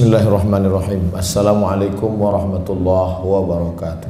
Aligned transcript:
Bismillahirrahmanirrahim. 0.00 1.12
Assalamualaikum 1.12 2.16
warahmatullahi 2.16 3.20
wabarakatuh. 3.20 4.08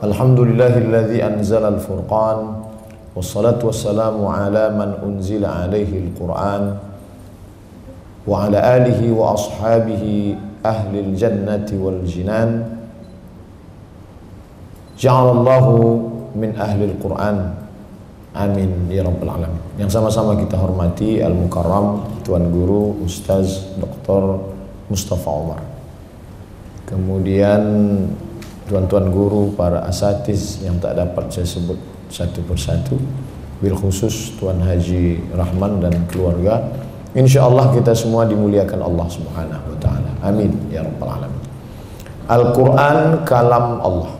Alhamdulillahilladzi 0.00 1.20
anzala 1.20 1.76
al-furqan 1.76 2.64
wassalatu 3.12 3.68
wassalamu 3.68 4.32
ala 4.32 4.72
man 4.72 4.96
unzila 5.04 5.68
alaihi 5.68 6.08
al-Qur'an 6.08 6.72
wa 8.24 8.48
ala 8.48 8.80
alihi 8.80 9.12
wa 9.12 9.36
ashabihi 9.36 10.40
ahli 10.64 11.04
al-jannati 11.04 11.76
wal 11.76 12.00
jinan. 12.08 12.80
Ja'alallahu 14.96 16.32
min 16.32 16.56
ahli 16.56 16.96
al-Qur'an. 16.96 17.68
Amin 18.36 18.92
ya 18.92 19.00
rabbal 19.00 19.32
alamin. 19.32 19.64
Yang 19.80 19.96
sama-sama 19.96 20.36
kita 20.36 20.60
hormati 20.60 21.24
Al 21.24 21.32
Mukarram 21.32 22.04
Tuan 22.20 22.52
Guru 22.52 23.00
Ustaz 23.00 23.64
Dr. 23.80 24.55
Mustafa 24.86 25.28
Omar. 25.30 25.62
Kemudian 26.86 27.62
tuan-tuan 28.70 29.10
guru, 29.10 29.50
para 29.54 29.82
asatiz 29.86 30.62
yang 30.62 30.78
tak 30.78 30.94
dapat 30.94 31.30
saya 31.30 31.46
sebut 31.46 31.78
satu 32.10 32.42
persatu. 32.46 32.94
Bil 33.56 33.72
khusus 33.72 34.36
Tuan 34.36 34.60
Haji 34.60 35.32
Rahman 35.32 35.80
dan 35.80 35.94
keluarga. 36.12 36.60
Insya 37.16 37.48
Allah 37.48 37.72
kita 37.72 37.96
semua 37.96 38.28
dimuliakan 38.28 38.84
Allah 38.84 39.06
Subhanahu 39.08 39.64
wa 39.72 39.78
taala. 39.80 40.10
Amin 40.20 40.52
ya 40.68 40.84
rabbal 40.84 41.08
alamin. 41.16 41.42
Al-Quran 42.26 43.22
kalam 43.22 43.78
Allah 43.80 44.10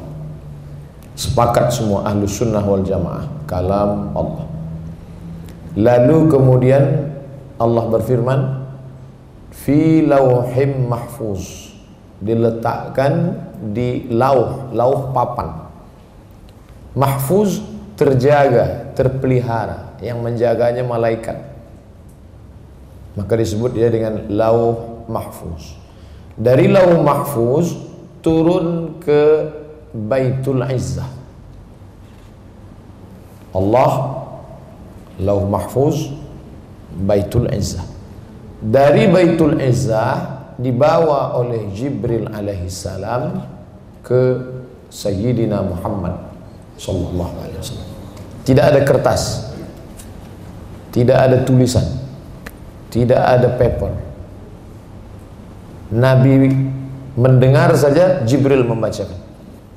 Sepakat 1.18 1.74
semua 1.74 2.06
ahlu 2.06 2.22
sunnah 2.28 2.62
wal 2.62 2.86
jamaah 2.86 3.26
Kalam 3.50 4.14
Allah 4.14 4.46
Lalu 5.74 6.30
kemudian 6.30 6.84
Allah 7.58 7.84
berfirman 7.90 8.55
Fi 9.64 10.04
lauhim 10.04 10.90
mahfuz. 10.90 11.72
Diletakkan 12.20 13.36
di 13.72 14.08
lauh 14.12 14.72
Lauh 14.72 15.12
papan. 15.12 15.68
Mahfuz 16.96 17.60
terjaga, 17.96 18.92
terpelihara. 18.92 19.96
Yang 20.04 20.18
menjaganya 20.20 20.84
malaikat. 20.84 21.40
Maka 23.16 23.32
disebut 23.32 23.72
dia 23.72 23.88
dengan 23.88 24.28
lauh 24.28 25.04
mahfuz. 25.08 25.76
Dari 26.36 26.68
lauh 26.68 27.00
mahfuz 27.00 27.88
Turun 28.20 28.98
ke 28.98 29.54
Baitul 29.94 30.58
Izzah. 30.66 31.06
Allah 33.56 33.92
Lauh 35.16 35.48
Mahfuz 35.48 36.12
Baitul 36.92 37.48
Izzah 37.48 37.95
Dari 38.60 39.08
Baitul 39.10 39.60
Izzah 39.60 40.36
Dibawa 40.56 41.36
oleh 41.36 41.68
Jibril 41.76 42.32
alaihi 42.32 42.72
salam 42.72 43.44
Ke 44.00 44.40
Sayyidina 44.88 45.60
Muhammad 45.60 46.26
Sallallahu 46.76 47.34
alaihi 47.40 47.60
wasallam. 47.60 47.88
Tidak 48.44 48.64
ada 48.64 48.80
kertas. 48.84 49.48
Tidak 50.92 51.16
ada 51.16 51.42
tulisan. 51.42 51.84
Tidak 52.92 53.16
ada 53.16 53.48
paper. 53.56 53.92
Nabi 55.92 56.52
mendengar 57.16 57.72
saja 57.74 58.22
Jibril 58.28 58.64
membacakan. 58.64 59.18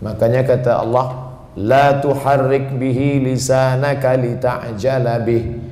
Makanya 0.03 0.43
kata 0.47 0.79
Allah, 0.79 1.35
la 1.59 1.99
tuharrik 1.99 2.75
bihi 2.75 3.23
lisanaka 3.23 4.15
lita'jala 4.15 5.23
bih. 5.23 5.68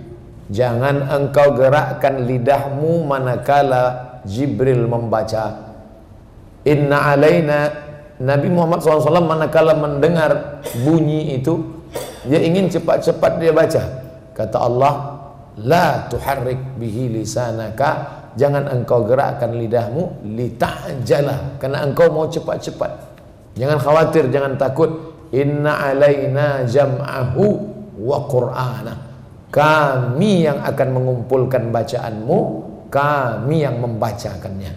Jangan 0.47 1.11
engkau 1.11 1.59
gerakkan 1.59 2.23
lidahmu 2.23 3.03
manakala 3.03 4.19
Jibril 4.23 4.87
membaca. 4.87 5.75
Inna 6.63 7.15
alaina 7.15 7.71
Nabi 8.17 8.49
Muhammad 8.49 8.81
SAW 8.81 9.23
manakala 9.23 9.77
mendengar 9.77 10.63
bunyi 10.83 11.37
itu 11.37 11.77
dia 12.27 12.43
ingin 12.43 12.67
cepat-cepat 12.67 13.39
dia 13.39 13.53
baca. 13.55 13.83
Kata 14.35 14.57
Allah, 14.59 14.93
la 15.63 16.05
tuharrik 16.11 16.79
bihi 16.81 17.13
lisanaka 17.13 18.19
jangan 18.35 18.67
engkau 18.69 19.07
gerakkan 19.07 19.55
lidahmu 19.55 20.27
lita'jala 20.27 21.61
karena 21.61 21.87
engkau 21.87 22.11
mau 22.11 22.27
cepat-cepat. 22.27 22.91
Jangan 23.57 23.79
khawatir, 23.81 24.29
jangan 24.29 24.59
takut. 24.59 25.15
Inna 25.33 25.91
alaina 25.91 26.63
jam'ahu 26.63 27.45
wa 27.99 28.17
qur'ana. 28.29 29.06
Kami 29.57 30.45
yang 30.45 30.61
akan 30.61 30.87
mengumpulkan 30.93 31.73
bacaanmu, 31.73 32.39
kami 32.93 33.65
yang 33.65 33.81
membacakannya. 33.81 34.69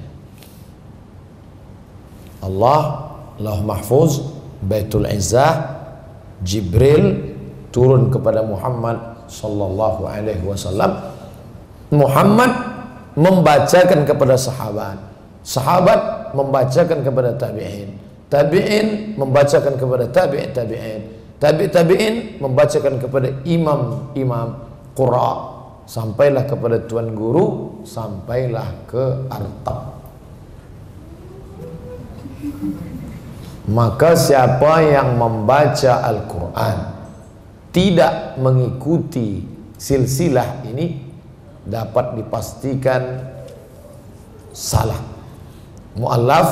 Allah, 2.41 3.13
Lauh 3.37 3.61
Mahfuz, 3.61 4.25
Baitul 4.65 5.05
Izzah, 5.05 5.85
Jibril 6.41 7.37
turun 7.69 8.09
kepada 8.09 8.41
Muhammad 8.41 9.29
sallallahu 9.29 10.09
alaihi 10.09 10.41
wasallam. 10.49 10.97
Muhammad 11.93 12.49
membacakan 13.21 14.09
kepada 14.09 14.41
sahabat. 14.41 14.97
Sahabat 15.45 16.33
membacakan 16.33 17.05
kepada 17.05 17.37
tabi'in 17.37 18.01
tabi'in 18.31 19.19
membacakan 19.19 19.75
kepada 19.75 20.07
tabi' 20.07 20.47
tabi'in 20.55 21.01
tabi' 21.43 21.69
tabi'in 21.69 22.15
membacakan 22.39 23.03
kepada 23.03 23.29
imam-imam 23.43 24.70
qura 25.01 25.33
sampailah 25.89 26.45
kepada 26.45 26.85
tuan 26.85 27.17
guru 27.17 27.81
sampailah 27.89 28.85
ke 28.85 29.05
artab. 29.33 29.97
Maka 33.65 34.13
siapa 34.13 34.85
yang 34.85 35.17
membaca 35.17 36.05
Al-Quran 36.05 36.77
tidak 37.73 38.37
mengikuti 38.37 39.41
silsilah 39.81 40.69
ini 40.69 41.01
dapat 41.65 42.21
dipastikan 42.21 43.25
salah. 44.53 45.01
Mu'allaf 45.97 46.51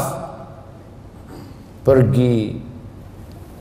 pergi 1.84 2.56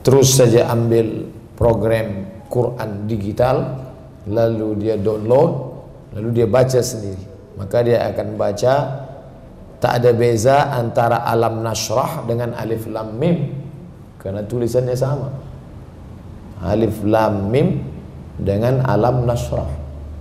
terus 0.06 0.38
saja 0.40 0.72
ambil 0.72 1.28
program 1.60 2.24
Quran 2.48 3.10
digital 3.10 3.87
lalu 4.28 4.76
dia 4.78 4.96
download 5.00 5.52
lalu 6.14 6.44
dia 6.44 6.48
baca 6.48 6.80
sendiri. 6.84 7.26
Maka 7.58 7.82
dia 7.82 8.06
akan 8.14 8.28
baca 8.38 8.74
tak 9.82 9.94
ada 10.04 10.12
beza 10.14 10.70
antara 10.74 11.26
alam 11.26 11.66
nasrah 11.66 12.22
dengan 12.28 12.54
alif 12.54 12.86
lam 12.86 13.18
mim. 13.18 13.50
Karena 14.22 14.46
tulisannya 14.46 14.94
sama. 14.94 15.34
Alif 16.62 17.02
lam 17.02 17.50
mim 17.50 17.82
dengan 18.38 18.86
alam 18.86 19.26
nasrah 19.26 19.70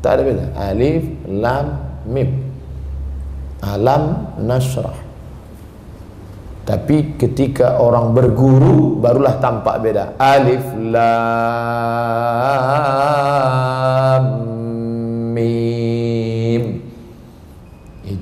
tak 0.00 0.20
ada 0.20 0.22
beza. 0.24 0.46
Alif 0.56 1.04
lam 1.28 1.66
mim. 2.08 2.30
Alam 3.60 4.32
nasrah 4.40 5.06
tapi 6.66 7.14
ketika 7.14 7.78
orang 7.78 8.10
berguru 8.10 8.98
barulah 8.98 9.38
tampak 9.38 9.86
beda. 9.86 10.18
Alif 10.18 10.66
lam 10.90 11.06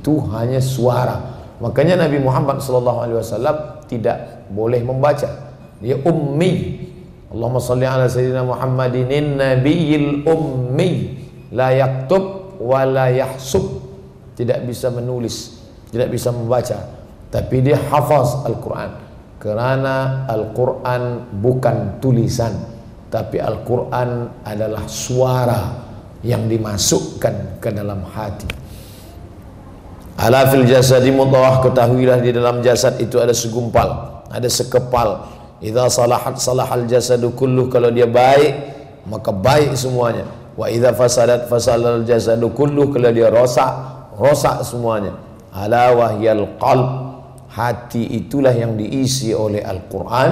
Itu 0.04 0.20
hanya 0.36 0.60
suara. 0.60 1.16
Makanya 1.64 2.04
Nabi 2.04 2.20
Muhammad 2.20 2.60
wasallam 2.60 3.80
tidak 3.88 4.44
boleh 4.52 4.84
membaca. 4.84 5.56
Dia 5.80 5.96
ummi. 6.04 6.84
Allahumma 7.32 7.64
salli 7.64 7.88
ala 7.88 8.04
sayyidina 8.04 8.44
Muhammadin 8.44 9.40
nabiyil 9.40 10.28
ummi 10.28 10.90
la 11.56 11.72
yaktub 11.72 12.60
wa 12.60 12.84
la 12.84 13.08
yahsub. 13.08 13.80
Tidak 14.36 14.68
bisa 14.68 14.92
menulis, 14.92 15.56
tidak 15.88 16.12
bisa 16.12 16.28
membaca 16.34 17.04
tapi 17.34 17.66
dia 17.66 17.74
hafaz 17.90 18.46
Al-Quran 18.46 18.90
kerana 19.42 20.22
Al-Quran 20.30 21.34
bukan 21.42 21.98
tulisan 21.98 22.54
tapi 23.10 23.42
Al-Quran 23.42 24.30
adalah 24.46 24.86
suara 24.86 25.82
yang 26.22 26.46
dimasukkan 26.46 27.58
ke 27.58 27.74
dalam 27.74 28.06
hati 28.06 28.46
ala 30.18 30.46
fil 30.50 30.66
jasadi 30.66 31.10
mutawah 31.10 31.62
ketahuilah 31.64 32.22
di 32.22 32.30
dalam 32.30 32.62
jasad 32.62 32.98
itu 33.02 33.18
ada 33.18 33.34
segumpal 33.34 34.14
ada 34.34 34.50
sekepal. 34.50 35.30
Idza 35.62 35.86
salahat 35.86 36.36
salahal 36.42 36.90
jasadu 36.90 37.32
kulluh 37.38 37.70
kalau 37.70 37.94
dia 37.94 38.10
baik 38.10 38.74
maka 39.06 39.30
baik 39.30 39.78
semuanya. 39.78 40.26
Wa 40.58 40.66
idza 40.66 40.90
fasadat 40.90 41.46
fasalal 41.46 42.02
jasadu 42.02 42.50
kulluh 42.50 42.90
kalau 42.90 43.14
dia 43.14 43.30
rosak 43.30 43.70
rosak 44.18 44.66
semuanya. 44.66 45.14
Ala 45.54 45.94
wahyal 45.94 46.58
qalb 46.58 47.14
hati 47.54 48.18
itulah 48.18 48.50
yang 48.50 48.74
diisi 48.74 49.30
oleh 49.30 49.62
Al-Quran. 49.62 50.30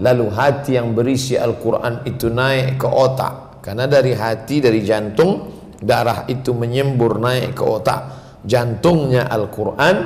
Lalu 0.00 0.26
hati 0.32 0.76
yang 0.80 0.96
berisi 0.96 1.36
Al-Quran 1.36 2.04
itu 2.08 2.28
naik 2.28 2.80
ke 2.80 2.88
otak. 2.88 3.64
Karena 3.64 3.84
dari 3.84 4.16
hati 4.16 4.60
dari 4.60 4.80
jantung 4.80 5.48
darah 5.80 6.28
itu 6.28 6.52
menyembur 6.52 7.20
naik 7.20 7.56
ke 7.56 7.64
otak 7.64 8.19
jantungnya 8.44 9.28
Al-Quran 9.28 9.96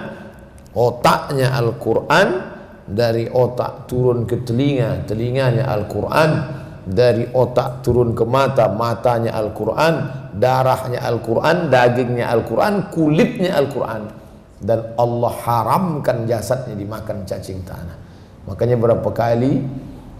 otaknya 0.75 1.55
Al-Quran 1.55 2.29
dari 2.85 3.31
otak 3.31 3.89
turun 3.89 4.29
ke 4.29 4.45
telinga 4.45 5.07
telinganya 5.09 5.71
Al-Quran 5.71 6.31
dari 6.85 7.25
otak 7.33 7.81
turun 7.81 8.13
ke 8.13 8.29
mata 8.29 8.69
matanya 8.69 9.33
Al-Quran 9.41 9.95
darahnya 10.37 11.01
Al-Quran 11.01 11.73
dagingnya 11.73 12.29
Al-Quran 12.29 12.93
kulitnya 12.93 13.57
Al-Quran. 13.57 14.03
Dan 14.65 14.97
Allah 14.97 15.33
haramkan 15.45 16.25
jasadnya 16.25 16.73
dimakan 16.73 17.29
cacing 17.29 17.69
tanah. 17.69 17.97
Makanya 18.49 18.81
berapa 18.81 19.09
kali 19.13 19.61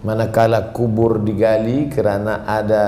manakala 0.05 0.69
kubur 0.69 1.17
digali 1.21 1.89
kerana 1.89 2.45
ada 2.45 2.85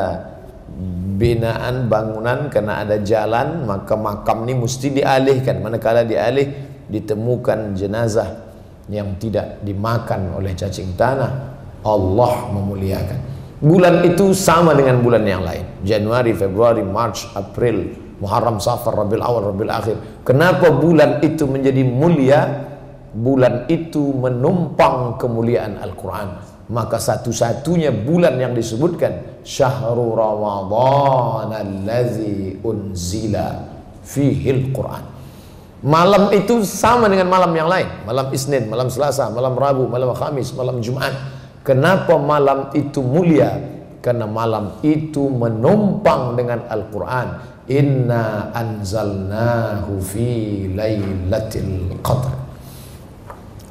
binaan 1.17 1.89
bangunan 1.89 2.53
karena 2.53 2.85
ada 2.85 3.01
jalan 3.01 3.65
maka 3.65 3.97
makam 3.97 4.45
ini 4.45 4.53
mesti 4.53 4.93
dialihkan. 4.93 5.59
Manakala 5.59 6.05
dialih 6.05 6.47
ditemukan 6.87 7.73
jenazah 7.73 8.47
yang 8.87 9.17
tidak 9.17 9.59
dimakan 9.65 10.37
oleh 10.37 10.53
cacing 10.53 10.93
tanah. 10.93 11.57
Allah 11.81 12.33
memuliakan. 12.53 13.19
Bulan 13.57 14.05
itu 14.05 14.37
sama 14.37 14.77
dengan 14.77 15.01
bulan 15.01 15.25
yang 15.25 15.41
lain. 15.41 15.81
Januari, 15.81 16.29
Februari, 16.37 16.85
March, 16.85 17.25
April 17.33 18.07
Muharram, 18.17 18.57
Safar, 18.57 18.97
Rabiul 18.97 19.21
Awal, 19.21 19.53
Rabiul 19.53 19.73
Akhir. 19.73 19.95
Kenapa 20.25 20.73
bulan 20.73 21.21
itu 21.21 21.45
menjadi 21.45 21.81
mulia? 21.85 22.65
Bulan 23.17 23.65
itu 23.65 24.13
menumpang 24.13 25.17
kemuliaan 25.17 25.81
Al-Quran. 25.81 26.37
Maka 26.69 27.01
satu-satunya 27.01 27.89
bulan 27.89 28.37
yang 28.37 28.53
disebutkan 28.53 29.26
syahrul 29.45 30.15
ramadhan 30.15 31.53
allazi 31.53 32.57
unzila 32.61 33.67
fihil 34.01 34.71
Quran 34.71 35.17
Malam 35.77 36.33
itu 36.33 36.65
sama 36.65 37.05
dengan 37.05 37.29
malam 37.29 37.53
yang 37.53 37.69
lain. 37.69 37.85
Malam 38.01 38.33
Isnin, 38.33 38.65
malam 38.65 38.89
Selasa, 38.89 39.29
malam 39.29 39.53
Rabu, 39.53 39.85
malam 39.85 40.09
Khamis, 40.09 40.49
malam 40.57 40.81
Jumat. 40.81 41.13
Kenapa 41.61 42.17
malam 42.17 42.73
itu 42.73 42.97
mulia? 43.05 43.53
Karena 44.01 44.25
malam 44.25 44.81
itu 44.81 45.29
menumpang 45.29 46.33
dengan 46.33 46.65
Al-Quran. 46.65 47.27
Inna 47.69 48.49
anzalnahu 48.57 50.01
fi 50.01 50.65
laylatil 50.73 51.93
qadr. 52.01 52.33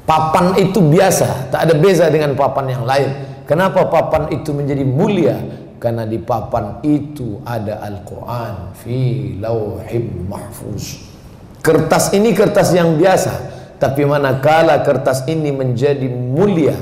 Papan 0.06 0.54
itu 0.62 0.78
biasa, 0.78 1.50
tak 1.50 1.66
ada 1.66 1.74
beza 1.74 2.06
dengan 2.06 2.38
papan 2.38 2.70
yang 2.70 2.84
lain. 2.86 3.10
Kenapa 3.46 3.86
papan 3.86 4.34
itu 4.34 4.50
menjadi 4.50 4.82
mulia? 4.82 5.38
Karena 5.78 6.02
di 6.02 6.18
papan 6.18 6.82
itu 6.82 7.38
ada 7.46 7.78
Al-Quran 7.86 8.74
fi 8.74 8.98
lauhim 9.38 10.26
mahfuz. 10.26 10.98
Kertas 11.62 12.10
ini 12.10 12.34
kertas 12.34 12.74
yang 12.74 12.98
biasa, 12.98 13.34
tapi 13.78 14.02
manakala 14.02 14.82
kertas 14.82 15.30
ini 15.30 15.54
menjadi 15.54 16.10
mulia, 16.10 16.74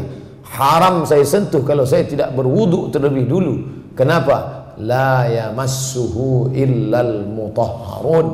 haram 0.56 1.04
saya 1.04 1.26
sentuh 1.26 1.60
kalau 1.66 1.84
saya 1.84 2.08
tidak 2.08 2.32
berwudu 2.32 2.88
terlebih 2.88 3.26
dulu. 3.28 3.54
Kenapa? 3.92 4.70
La 4.80 5.26
yamassuhu 5.28 6.54
illal 6.54 7.28
mutahharun. 7.28 8.26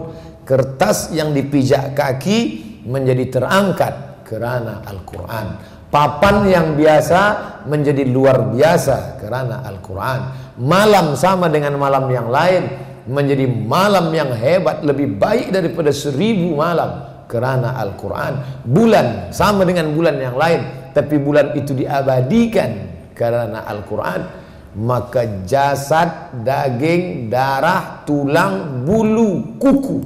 Kertas 0.47 1.15
yang 1.15 1.31
dipijak 1.35 1.95
kaki 1.95 2.39
menjadi 2.87 3.41
terangkat 3.41 4.27
kerana 4.27 4.83
Al-Quran. 4.87 5.47
Papan 5.91 6.47
yang 6.47 6.79
biasa 6.79 7.21
menjadi 7.67 8.07
luar 8.07 8.55
biasa 8.55 9.19
kerana 9.19 9.67
Al-Quran. 9.67 10.21
Malam 10.63 11.19
sama 11.19 11.51
dengan 11.51 11.75
malam 11.75 12.07
yang 12.07 12.31
lain 12.31 12.63
menjadi 13.11 13.51
malam 13.51 14.15
yang 14.15 14.31
hebat 14.31 14.87
lebih 14.87 15.19
baik 15.19 15.51
daripada 15.51 15.91
seribu 15.91 16.55
malam 16.55 17.25
kerana 17.27 17.75
Al-Quran. 17.83 18.63
Bulan 18.63 19.35
sama 19.35 19.67
dengan 19.67 19.91
bulan 19.91 20.15
yang 20.23 20.39
lain 20.39 20.61
tapi 20.95 21.19
bulan 21.19 21.59
itu 21.59 21.75
diabadikan 21.75 22.71
kerana 23.19 23.67
Al-Quran. 23.67 24.39
Maka 24.71 25.43
jasad, 25.51 26.31
daging, 26.47 27.27
darah, 27.27 28.07
tulang, 28.07 28.87
bulu, 28.87 29.59
kuku 29.59 29.99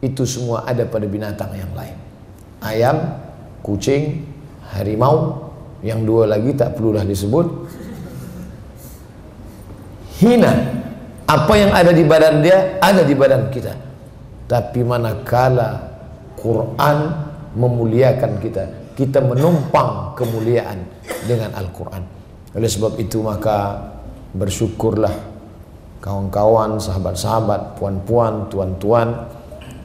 itu 0.00 0.24
semua 0.24 0.64
ada 0.64 0.88
pada 0.88 1.04
binatang 1.04 1.52
yang 1.52 1.68
lain. 1.76 1.96
Ayam, 2.64 2.96
kucing, 3.60 4.33
harimau 4.72 5.50
yang 5.84 6.00
dua 6.06 6.24
lagi 6.24 6.56
tak 6.56 6.80
perlulah 6.80 7.04
disebut 7.04 7.46
hina 10.24 10.52
apa 11.24 11.52
yang 11.56 11.72
ada 11.72 11.92
di 11.92 12.04
badan 12.04 12.44
dia 12.44 12.78
ada 12.80 13.02
di 13.04 13.14
badan 13.16 13.48
kita. 13.48 13.74
Tapi 14.44 14.84
manakala 14.84 15.80
Quran 16.36 16.98
memuliakan 17.56 18.32
kita, 18.44 18.92
kita 18.92 19.24
menumpang 19.24 20.12
kemuliaan 20.12 20.84
dengan 21.24 21.56
Al-Quran. 21.56 22.04
Oleh 22.52 22.68
sebab 22.68 23.00
itu 23.00 23.24
maka 23.24 23.88
bersyukurlah 24.36 25.16
kawan-kawan, 26.04 26.76
sahabat-sahabat, 26.76 27.80
puan-puan, 27.80 28.52
tuan-tuan 28.52 29.32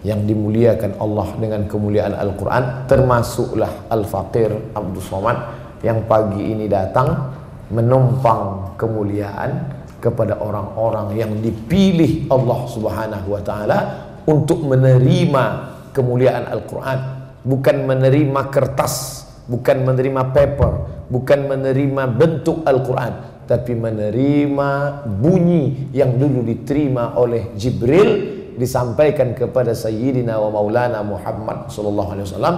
yang 0.03 0.23
dimuliakan 0.23 0.95
Allah 0.95 1.27
dengan 1.35 1.67
kemuliaan 1.67 2.15
Al-Quran 2.15 2.87
termasuklah 2.87 3.91
Al-Faqir 3.91 4.71
Abdul 4.71 5.03
Somad 5.03 5.37
yang 5.83 6.07
pagi 6.07 6.39
ini 6.39 6.71
datang 6.71 7.35
menumpang 7.67 8.75
kemuliaan 8.79 9.79
kepada 9.99 10.39
orang-orang 10.39 11.19
yang 11.19 11.31
dipilih 11.43 12.31
Allah 12.31 12.59
Subhanahu 12.71 13.27
wa 13.35 13.41
taala 13.43 13.79
untuk 14.23 14.63
menerima 14.63 15.43
kemuliaan 15.91 16.47
Al-Qur'an, 16.47 16.99
bukan 17.43 17.83
menerima 17.83 18.41
kertas, 18.47 19.25
bukan 19.51 19.83
menerima 19.83 20.31
paper, 20.31 20.71
bukan 21.11 21.39
menerima 21.51 22.03
bentuk 22.15 22.63
Al-Qur'an, 22.63 23.43
tapi 23.43 23.75
menerima 23.75 25.03
bunyi 25.19 25.91
yang 25.91 26.15
dulu 26.15 26.47
diterima 26.47 27.19
oleh 27.19 27.51
Jibril 27.59 28.38
disampaikan 28.59 29.31
kepada 29.31 29.71
Sayyidina 29.71 30.35
wa 30.35 30.59
Maulana 30.59 30.99
Muhammad 30.99 31.71
sallallahu 31.71 32.09
alaihi 32.11 32.27
wasallam 32.27 32.55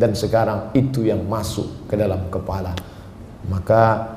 dan 0.00 0.16
sekarang 0.16 0.72
itu 0.72 1.04
yang 1.04 1.20
masuk 1.28 1.68
ke 1.84 1.94
dalam 2.00 2.24
kepala. 2.32 2.72
Maka 3.52 4.08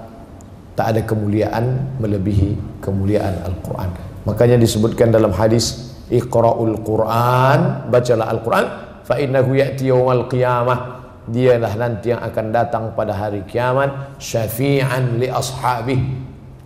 tak 0.79 0.95
ada 0.95 1.01
kemuliaan 1.03 1.99
melebihi 1.99 2.79
kemuliaan 2.79 3.43
Al-Quran. 3.43 3.91
Makanya 4.23 4.55
disebutkan 4.55 5.11
dalam 5.11 5.35
hadis 5.35 5.91
Iqra'ul 6.07 6.79
Quran 6.87 7.91
bacalah 7.91 8.31
Al-Quran 8.31 8.65
fa 9.03 9.19
innahu 9.19 9.59
ya'ti 9.59 9.91
yawmal 9.91 10.31
qiyamah. 10.31 10.95
Dialah 11.25 11.73
nanti 11.73 12.13
yang 12.13 12.21
akan 12.21 12.53
datang 12.53 12.83
pada 12.93 13.17
hari 13.17 13.41
kiamat 13.49 14.21
syafi'an 14.21 15.17
li 15.17 15.25
ashabih 15.25 15.97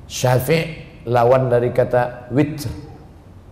syafi' 0.03 0.63
lawan 1.07 1.47
dari 1.47 1.71
kata 1.71 2.27
witr 2.35 2.88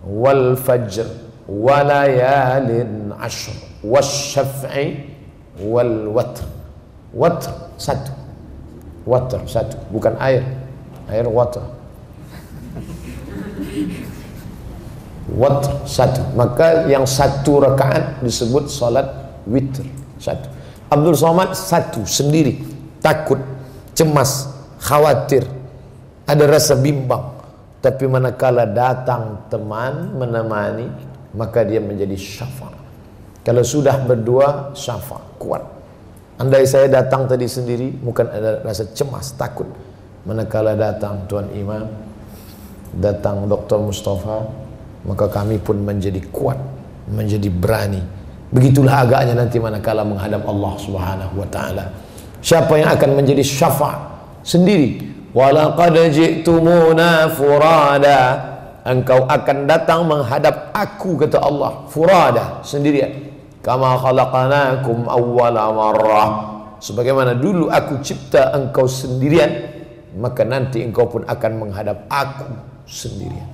wal 0.08 0.56
fajr 0.56 1.04
walayalin 1.52 3.12
ashr 3.20 3.52
wasyaf'i 3.84 5.12
wal 5.60 6.16
watr. 6.16 6.48
Watr 7.12 7.52
satu. 7.76 8.12
Water 9.08 9.40
satu 9.48 9.76
bukan 9.92 10.16
air. 10.20 10.44
Air 11.12 11.28
water 11.28 11.64
water 15.32 15.76
satu. 15.84 16.24
Maka 16.36 16.88
yang 16.88 17.04
satu 17.04 17.60
rakaat 17.64 18.24
disebut 18.24 18.72
salat 18.72 19.08
witr 19.44 19.84
satu. 20.20 20.48
Abdul 20.88 21.16
Somad 21.16 21.52
satu 21.56 22.08
sendiri. 22.08 22.64
Takut 23.04 23.40
cemas 23.92 24.48
khawatir. 24.80 25.44
Ada 26.28 26.44
rasa 26.44 26.76
bimbang 26.76 27.37
tapi 27.84 28.10
manakala 28.10 28.66
datang 28.66 29.48
teman 29.52 30.18
menemani 30.18 30.88
maka 31.38 31.62
dia 31.64 31.82
menjadi 31.82 32.18
syafa 32.18 32.74
kalau 33.46 33.64
sudah 33.64 33.96
berdua 34.04 34.74
syafa 34.74 35.22
kuat 35.38 35.78
Andai 36.38 36.70
saya 36.70 36.86
datang 36.86 37.26
tadi 37.26 37.50
sendiri, 37.50 37.90
bukan 37.90 38.30
ada 38.30 38.62
rasa 38.62 38.86
cemas, 38.94 39.34
takut. 39.34 39.66
Manakala 40.22 40.78
datang 40.78 41.26
Tuan 41.26 41.50
Imam, 41.50 41.90
datang 42.94 43.50
Dr. 43.50 43.82
Mustafa, 43.82 44.46
maka 45.02 45.26
kami 45.34 45.58
pun 45.58 45.82
menjadi 45.82 46.22
kuat, 46.30 46.62
menjadi 47.10 47.50
berani. 47.50 48.06
Begitulah 48.54 49.02
agaknya 49.02 49.34
nanti 49.34 49.58
manakala 49.58 50.06
menghadap 50.06 50.46
Allah 50.46 50.74
Subhanahu 50.78 51.42
wa 51.42 51.48
taala. 51.50 51.90
Siapa 52.38 52.70
yang 52.78 52.94
akan 52.94 53.18
menjadi 53.18 53.42
syafa' 53.42 53.98
sendiri? 54.46 55.17
Walaqad 55.38 55.94
ji'tumuna 56.10 57.30
furada. 57.30 58.22
Engkau 58.88 59.30
akan 59.30 59.70
datang 59.70 60.10
menghadap 60.10 60.74
aku 60.74 61.14
kata 61.22 61.38
Allah. 61.38 61.86
Furada 61.94 62.66
sendirian. 62.66 63.30
Kama 63.62 64.02
khalaqnakum 64.02 65.06
awwala 65.06 65.70
marrah. 65.70 66.30
Sebagaimana 66.82 67.38
dulu 67.38 67.70
aku 67.70 68.02
cipta 68.02 68.54
engkau 68.54 68.90
sendirian 68.90 69.78
maka 70.18 70.42
nanti 70.42 70.82
engkau 70.82 71.06
pun 71.06 71.22
akan 71.30 71.52
menghadap 71.62 72.10
aku 72.10 72.50
sendirian. 72.90 73.46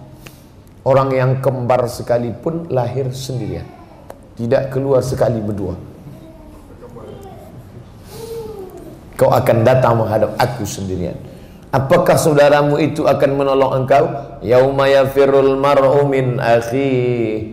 Orang 0.87 1.11
yang 1.11 1.43
kembar 1.43 1.83
sekalipun 1.91 2.71
lahir 2.71 3.11
sendirian. 3.11 3.67
Tidak 4.39 4.71
keluar 4.71 5.03
sekali 5.03 5.43
berdua. 5.43 5.75
Engkau 9.17 9.29
akan 9.33 9.57
datang 9.67 9.99
menghadap 9.99 10.31
aku 10.39 10.63
sendirian. 10.63 11.32
Apakah 11.73 12.21
saudaramu 12.21 12.77
itu 12.77 13.09
akan 13.09 13.33
menolong 13.33 13.81
engkau? 13.81 14.05
Yauma 14.45 14.85
yafirul 14.85 15.57
mar'u 15.57 16.05
min 16.05 16.37
akhi 16.37 17.49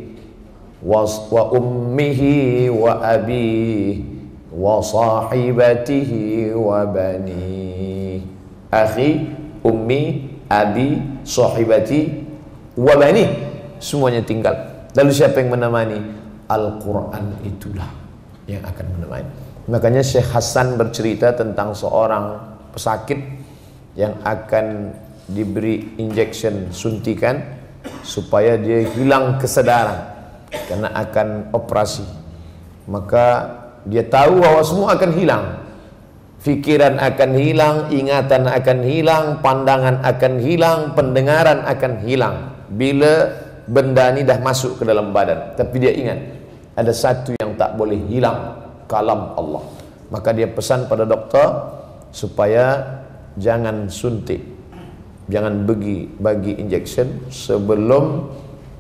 wa 0.85 1.09
ummihi 1.57 2.69
wa 2.69 3.01
abihi 3.01 4.05
wa 4.53 4.85
sahibatihi 4.85 6.53
wa 6.53 6.85
bani. 6.85 8.21
Akhi, 8.69 9.25
ummi, 9.65 10.29
abi, 10.53 11.01
sahibati 11.25 12.21
wa 12.77 12.93
bani. 13.01 13.25
Semuanya 13.81 14.21
tinggal. 14.21 14.53
Lalu 15.01 15.17
siapa 15.17 15.41
yang 15.41 15.57
menemani? 15.57 15.97
Al-Quran 16.45 17.41
itulah 17.41 17.89
yang 18.45 18.61
akan 18.69 18.87
menemani. 19.01 19.33
Makanya 19.65 20.05
Syekh 20.05 20.29
Hasan 20.29 20.77
bercerita 20.77 21.33
tentang 21.33 21.73
seorang 21.73 22.37
pesakit 22.77 23.40
yang 23.99 24.19
akan 24.23 24.95
diberi 25.31 25.95
injection 25.99 26.75
suntikan 26.75 27.43
supaya 28.03 28.59
dia 28.59 28.87
hilang 28.95 29.39
kesadaran 29.39 30.11
karena 30.51 30.89
akan 30.95 31.55
operasi. 31.55 32.05
Maka 32.91 33.27
dia 33.87 34.03
tahu 34.07 34.43
bahwa 34.43 34.61
semua 34.67 34.89
akan 34.99 35.11
hilang. 35.15 35.45
Fikiran 36.41 36.97
akan 36.97 37.31
hilang, 37.37 37.77
ingatan 37.93 38.49
akan 38.49 38.79
hilang, 38.81 39.25
pandangan 39.45 40.01
akan 40.01 40.35
hilang, 40.41 40.97
pendengaran 40.97 41.61
akan 41.69 41.93
hilang. 42.01 42.37
Bila 42.73 43.29
benda 43.69 44.09
ini 44.11 44.25
dah 44.25 44.41
masuk 44.41 44.81
ke 44.81 44.89
dalam 44.89 45.13
badan. 45.13 45.53
Tapi 45.53 45.77
dia 45.77 45.93
ingat, 45.93 46.19
ada 46.81 46.93
satu 46.97 47.37
yang 47.37 47.61
tak 47.61 47.77
boleh 47.77 48.01
hilang 48.09 48.57
kalam 48.89 49.37
Allah. 49.37 49.63
Maka 50.09 50.33
dia 50.33 50.49
pesan 50.49 50.89
pada 50.89 51.05
doktor 51.05 51.77
supaya 52.11 52.83
jangan 53.39 53.87
suntik, 53.93 54.41
jangan 55.31 55.67
bagi 55.69 56.09
bagi 56.19 56.55
injection 56.59 57.21
sebelum 57.31 58.27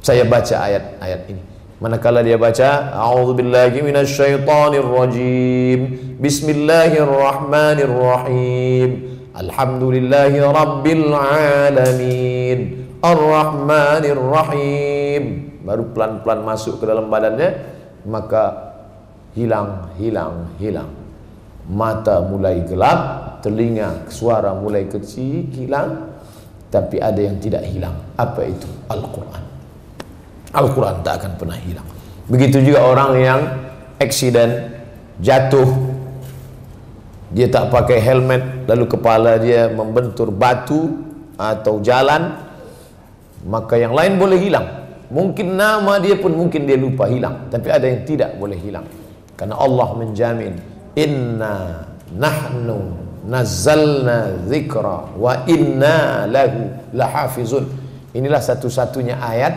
saya 0.00 0.24
baca 0.24 0.60
ayat-ayat 0.66 1.28
ini. 1.28 1.42
Manakala 1.80 2.20
dia 2.20 2.36
baca 2.36 2.92
A'udzubillahi 2.92 3.80
minasyaitonirrajim. 3.80 5.80
Bismillahirrahmanirrahim. 6.20 8.88
Alhamdulillahi 9.32 10.44
rabbil 10.44 11.08
alamin. 11.08 12.84
Ar-Rahmanirrahim. 13.00 15.24
Baru 15.64 15.88
pelan-pelan 15.96 16.44
masuk 16.44 16.76
ke 16.80 16.86
dalam 16.88 17.08
badannya 17.08 17.54
Maka 18.04 18.76
hilang, 19.36 19.88
hilang, 19.96 20.48
hilang. 20.60 20.88
Mata 21.68 22.20
mulai 22.24 22.64
gelap, 22.66 23.29
telinga 23.40 24.08
suara 24.12 24.54
mulai 24.56 24.86
kecil, 24.86 25.48
hilang. 25.52 26.16
Tapi 26.70 27.02
ada 27.02 27.18
yang 27.18 27.42
tidak 27.42 27.66
hilang. 27.66 27.98
Apa 28.14 28.46
itu? 28.46 28.68
Al-Quran. 28.86 29.42
Al-Quran 30.54 30.96
tak 31.02 31.24
akan 31.24 31.32
pernah 31.34 31.58
hilang. 31.58 31.88
Begitu 32.30 32.62
juga 32.62 32.86
orang 32.86 33.12
yang 33.18 33.40
accident, 33.98 34.70
jatuh, 35.18 35.66
dia 37.34 37.50
tak 37.50 37.74
pakai 37.74 37.98
helmet, 37.98 38.70
lalu 38.70 38.86
kepala 38.86 39.38
dia 39.38 39.66
membentur 39.66 40.30
batu 40.30 40.94
atau 41.34 41.82
jalan, 41.82 42.38
maka 43.46 43.74
yang 43.78 43.90
lain 43.94 44.18
boleh 44.18 44.38
hilang. 44.38 44.66
Mungkin 45.10 45.58
nama 45.58 45.98
dia 45.98 46.14
pun 46.18 46.34
mungkin 46.38 46.70
dia 46.70 46.78
lupa 46.78 47.10
hilang, 47.10 47.50
tapi 47.50 47.66
ada 47.66 47.86
yang 47.86 48.06
tidak 48.06 48.38
boleh 48.38 48.58
hilang. 48.58 48.86
Karena 49.34 49.58
Allah 49.58 49.88
menjamin 49.98 50.54
Inna 50.94 51.86
nahnu 52.14 53.09
nazzalna 53.24 54.48
zikra 54.48 55.12
wa 55.16 55.44
inna 55.44 56.24
lahu 56.28 56.72
lahafizun 56.94 57.66
Inilah 58.10 58.42
satu-satunya 58.42 59.22
ayat 59.22 59.54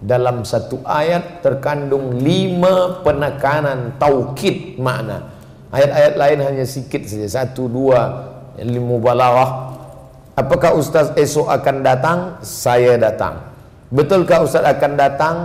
dalam 0.00 0.40
satu 0.40 0.80
ayat 0.88 1.44
terkandung 1.44 2.16
lima 2.16 3.04
penekanan 3.04 4.00
taukid 4.00 4.80
makna. 4.80 5.28
Ayat-ayat 5.68 6.16
lain 6.16 6.38
hanya 6.48 6.64
sikit 6.64 7.04
saja, 7.04 7.44
satu 7.44 7.68
dua 7.68 8.32
lima 8.56 8.96
balawah. 8.96 9.76
Apakah 10.32 10.80
Ustaz 10.80 11.12
esok 11.12 11.44
akan 11.44 11.76
datang? 11.84 12.18
Saya 12.40 12.96
datang. 12.96 13.52
Betulkah 13.92 14.40
Ustaz 14.48 14.64
akan 14.64 14.92
datang? 14.96 15.36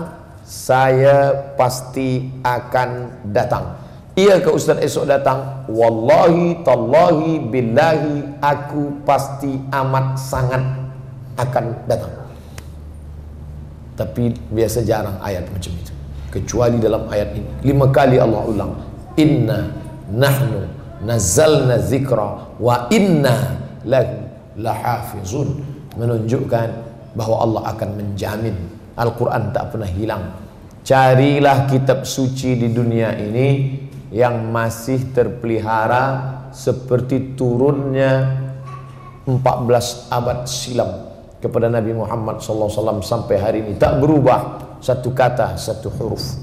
saya 0.50 1.29
pasti 1.53 2.25
akan 2.41 3.22
datang. 3.29 3.77
Iya 4.20 4.44
ke 4.44 4.52
Ustaz 4.52 4.84
esok 4.84 5.08
datang? 5.08 5.64
Wallahi 5.72 6.60
tallahi 6.68 7.40
billahi 7.40 8.44
aku 8.44 9.00
pasti 9.08 9.56
amat 9.72 10.20
sangat 10.20 10.60
akan 11.40 11.66
datang. 11.88 12.12
Tapi 13.96 14.36
biasa 14.52 14.84
jarang 14.84 15.16
ayat 15.24 15.48
macam 15.48 15.72
itu. 15.72 15.94
Kecuali 16.36 16.84
dalam 16.84 17.08
ayat 17.08 17.32
ini. 17.32 17.48
Lima 17.64 17.88
kali 17.96 18.20
Allah 18.20 18.44
ulang. 18.44 18.76
Inna 19.16 19.72
nahnu 20.12 20.68
nazalna 21.08 21.80
zikra 21.80 22.60
wa 22.60 22.92
inna 22.92 23.56
lahu 23.88 24.20
lahafizun. 24.60 25.64
Menunjukkan 25.96 26.68
bahwa 27.16 27.36
Allah 27.40 27.62
akan 27.72 27.90
menjamin 27.96 28.56
Al-Quran 29.00 29.56
tak 29.56 29.72
pernah 29.72 29.88
hilang. 29.88 30.28
Carilah 30.84 31.72
kitab 31.72 32.04
suci 32.04 32.56
di 32.60 32.68
dunia 32.72 33.16
ini 33.16 33.88
yang 34.10 34.50
masih 34.50 35.13
terpelihara 35.13 36.38
seperti 36.50 37.38
turunnya 37.38 38.42
14 39.30 40.10
abad 40.10 40.50
silam 40.50 40.89
kepada 41.38 41.70
Nabi 41.70 41.94
Muhammad 41.94 42.42
SAW 42.42 43.06
sampai 43.06 43.38
hari 43.38 43.58
ini. 43.62 43.78
Tak 43.78 44.01
berubah 44.01 44.70
satu 44.82 45.13
kata 45.13 45.56
satu 45.56 45.94
huruf. 45.94 46.42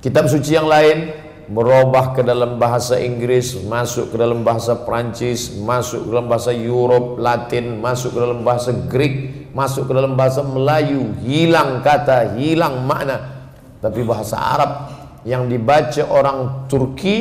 Kitab 0.00 0.26
suci 0.26 0.56
yang 0.56 0.66
lain 0.66 1.12
berubah 1.52 2.16
ke 2.16 2.24
dalam 2.24 2.56
bahasa 2.56 2.96
Inggris, 2.96 3.60
masuk 3.68 4.14
ke 4.14 4.16
dalam 4.16 4.40
bahasa 4.40 4.72
Prancis, 4.72 5.52
masuk 5.60 6.06
ke 6.06 6.08
dalam 6.10 6.26
bahasa 6.32 6.50
Europe, 6.50 7.20
Latin, 7.20 7.78
masuk 7.78 8.16
ke 8.16 8.18
dalam 8.18 8.40
bahasa 8.40 8.70
Greek, 8.72 9.14
masuk 9.52 9.84
ke 9.84 9.92
dalam 9.92 10.16
bahasa 10.16 10.40
Melayu. 10.40 11.12
Hilang 11.22 11.84
kata 11.84 12.40
hilang 12.40 12.88
makna. 12.88 13.44
Tapi 13.82 14.00
bahasa 14.06 14.38
Arab 14.38 15.01
yang 15.22 15.46
dibaca 15.46 16.02
orang 16.10 16.66
Turki 16.66 17.18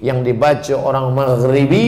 yang 0.00 0.24
dibaca 0.24 0.74
orang 0.78 1.12
Maghribi 1.12 1.84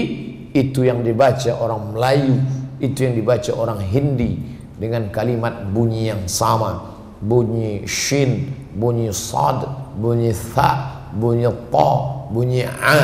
itu 0.53 0.85
yang 0.85 1.01
dibaca 1.01 1.51
orang 1.57 1.97
Melayu 1.97 2.37
itu 2.83 3.09
yang 3.09 3.15
dibaca 3.17 3.51
orang 3.57 3.81
Hindi 3.81 4.37
dengan 4.77 5.09
kalimat 5.15 5.71
bunyi 5.71 6.13
yang 6.13 6.27
sama. 6.27 6.93
Bunyi 7.23 7.87
shin 7.87 8.51
bunyi 8.75 9.15
sad 9.15 9.63
bunyi 9.95 10.35
tha 10.35 10.71
bunyi 11.15 11.47
ta 11.71 11.89
bunyi 12.35 12.67
a. 12.67 12.99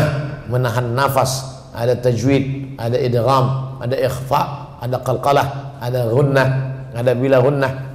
Menahan 0.50 0.96
nafas 0.96 1.44
ada 1.70 1.94
tajwid 1.94 2.74
ada 2.74 2.98
idgham 2.98 3.78
ada 3.78 3.94
ikhfa 3.94 4.42
ada 4.82 4.96
qalqalah 5.04 5.78
ada 5.78 6.10
ghunnah 6.10 6.48
ada 6.96 7.12
bila 7.14 7.38
gunnah 7.38 7.87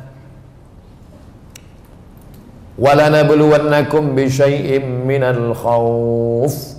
wala 2.74 3.06
nabluwannakum 3.10 4.18
bi 4.18 4.26
syai'in 4.26 5.06
minal 5.06 5.54
khawf 5.54 6.74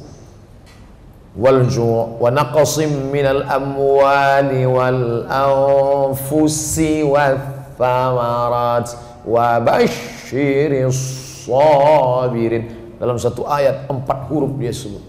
wal 1.39 1.63
ju' 1.71 2.19
wa 2.19 2.31
naqsim 2.35 3.15
minal 3.15 3.47
amwali 3.47 4.67
wal 4.67 5.23
anfusi 5.31 7.07
wath 7.07 7.43
thamarat 7.79 8.91
wa 9.23 9.63
basyiris 9.63 10.99
sabirin 11.47 12.95
dalam 12.99 13.15
satu 13.15 13.47
ayat 13.47 13.87
empat 13.87 14.27
huruf 14.31 14.51
dia 14.59 14.75
sebut. 14.75 15.03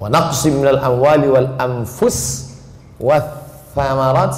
wa 0.00 0.08
naqsim 0.12 0.60
minal 0.60 0.80
amwali 0.84 1.32
wal 1.32 1.48
anfus 1.56 2.52
wath 3.00 3.40
thamarat 3.72 4.36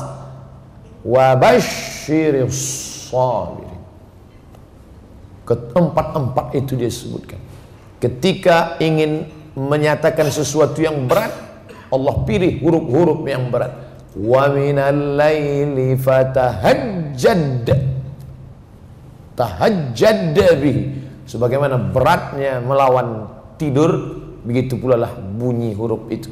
wa 1.03 1.35
basyiris 1.35 2.55
sabirin 3.11 3.74
keempat-empat 5.45 6.47
itu 6.57 6.77
dia 6.77 6.91
sebutkan. 6.91 7.41
Ketika 8.01 8.77
ingin 8.81 9.29
menyatakan 9.55 10.29
sesuatu 10.29 10.83
yang 10.83 11.07
berat 11.07 11.45
Allah 11.95 12.15
pilih 12.27 12.59
huruf-huruf 12.59 13.23
yang 13.31 13.55
berat. 13.55 13.73
Wa 14.19 14.51
minal 14.51 15.19
laili 15.19 15.95
fatahajjad. 15.95 17.71
Tahajjad 19.39 20.37
bihi. 20.59 20.83
Sebagaimana 21.25 21.79
beratnya 21.79 22.61
melawan 22.61 23.31
tidur 23.57 24.21
begitu 24.45 24.77
pula 24.77 24.99
lah 24.99 25.13
bunyi 25.17 25.73
huruf 25.73 26.11
itu. 26.11 26.29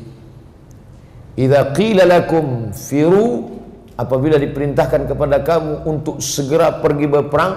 Idza 1.33 1.73
qila 1.73 2.05
lakum 2.05 2.77
firu 2.77 3.57
apabila 3.97 4.37
diperintahkan 4.37 5.09
kepada 5.09 5.41
kamu 5.41 5.89
untuk 5.89 6.21
segera 6.21 6.77
pergi 6.77 7.09
berperang 7.09 7.53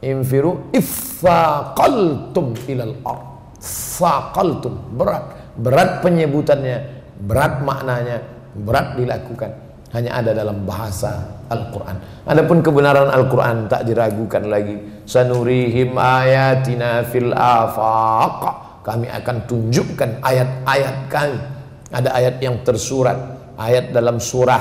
infiru 0.00 0.70
iffaqaltum 0.74 2.54
ilal 2.70 2.94
ard 3.02 3.26
faqaltum 3.58 4.94
berat 4.94 5.38
berat 5.58 6.00
penyebutannya, 6.00 7.02
berat 7.26 7.60
maknanya, 7.66 8.22
berat 8.54 8.94
dilakukan. 8.94 9.50
Hanya 9.88 10.20
ada 10.20 10.36
dalam 10.36 10.68
bahasa 10.68 11.40
Al-Quran. 11.48 11.96
Adapun 12.28 12.60
kebenaran 12.60 13.08
Al-Quran 13.08 13.72
tak 13.72 13.88
diragukan 13.88 14.44
lagi. 14.46 14.76
Sanurihim 15.08 15.96
ayatina 15.96 17.02
fil 17.08 17.32
afaq. 17.32 18.40
Kami 18.84 19.08
akan 19.08 19.36
tunjukkan 19.48 20.24
ayat-ayat 20.24 20.96
kami. 21.12 21.40
Ada 21.88 22.08
ayat 22.12 22.36
yang 22.44 22.60
tersurat, 22.64 23.16
ayat 23.56 23.96
dalam 23.96 24.20
surah, 24.20 24.60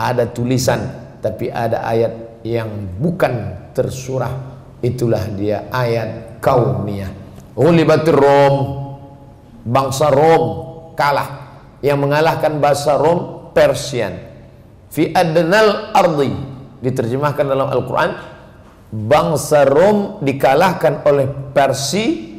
ada 0.00 0.24
tulisan, 0.32 0.80
tapi 1.20 1.52
ada 1.52 1.84
ayat 1.84 2.40
yang 2.48 2.68
bukan 2.96 3.68
tersurah. 3.76 4.51
Itulah 4.82 5.30
dia 5.38 5.70
ayat 5.70 6.42
kaumiyah. 6.42 7.14
Ghulibatir 7.54 8.18
Rom. 8.18 8.54
Bangsa 9.62 10.10
Rom 10.10 10.44
kalah. 10.98 11.54
Yang 11.78 11.98
mengalahkan 12.02 12.58
bahasa 12.58 12.98
Rom 12.98 13.50
Persian. 13.54 14.18
Fi 14.90 15.14
adnal 15.14 15.94
ardi. 15.94 16.34
Diterjemahkan 16.82 17.46
dalam 17.46 17.70
Al-Quran. 17.70 18.10
Bangsa 18.90 19.62
Rom 19.64 20.18
dikalahkan 20.20 21.06
oleh 21.06 21.30
Persi 21.54 22.34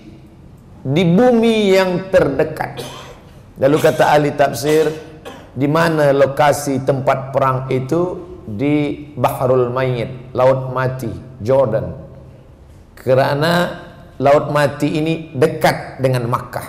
di 0.84 1.04
bumi 1.08 1.72
yang 1.72 2.12
terdekat. 2.12 2.84
Lalu 3.56 3.78
kata 3.80 4.12
ahli 4.12 4.36
tafsir 4.36 4.92
di 5.56 5.66
mana 5.72 6.12
lokasi 6.12 6.84
tempat 6.84 7.32
perang 7.32 7.72
itu? 7.72 8.36
Di 8.44 9.08
Bahrul 9.16 9.72
Mayyit 9.72 10.36
laut 10.36 10.76
mati 10.76 11.08
Jordan 11.40 12.02
kerana 13.03 13.83
laut 14.17 14.50
mati 14.50 14.88
ini 14.98 15.36
dekat 15.36 16.00
dengan 16.00 16.25
Makkah. 16.31 16.67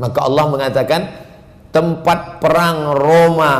Maka 0.00 0.18
Allah 0.24 0.44
mengatakan 0.50 1.02
tempat 1.70 2.40
perang 2.42 2.96
Roma, 2.96 3.54